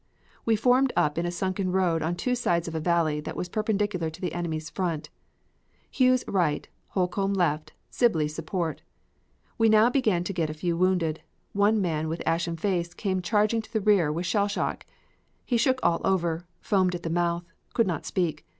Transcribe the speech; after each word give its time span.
We 0.45 0.55
formed 0.55 0.91
up 0.95 1.19
in 1.19 1.27
a 1.27 1.31
sunken 1.31 1.71
road 1.71 2.01
on 2.01 2.15
two 2.15 2.33
sides 2.33 2.67
of 2.67 2.73
a 2.73 2.79
valley 2.79 3.19
that 3.21 3.35
was 3.35 3.47
perpendicular 3.49 4.09
to 4.09 4.19
the 4.19 4.33
enemy's 4.33 4.67
front; 4.67 5.11
Hughes 5.91 6.23
right, 6.27 6.67
Holcomb 6.95 7.35
left, 7.35 7.73
Sibley 7.91 8.27
support. 8.27 8.81
We 9.59 9.69
now 9.69 9.91
began 9.91 10.23
to 10.23 10.33
get 10.33 10.49
a 10.49 10.55
few 10.55 10.75
wounded; 10.75 11.21
one 11.53 11.83
man 11.83 12.07
with 12.07 12.23
ashen 12.25 12.57
face 12.57 12.95
came 12.95 13.21
charging 13.21 13.61
to 13.61 13.71
the 13.71 13.79
rear 13.79 14.11
with 14.11 14.25
shell 14.25 14.47
shock. 14.47 14.87
He 15.45 15.55
shook 15.57 15.79
all 15.83 16.01
over, 16.03 16.47
foamed 16.61 16.95
at 16.95 17.03
the 17.03 17.11
mouth, 17.11 17.45
could 17.75 17.85
not 17.85 18.07
speak. 18.07 18.43